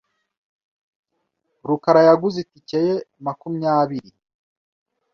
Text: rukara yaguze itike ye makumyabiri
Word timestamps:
rukara 1.67 2.01
yaguze 2.07 2.37
itike 2.45 2.79
ye 2.87 2.95
makumyabiri 3.25 4.11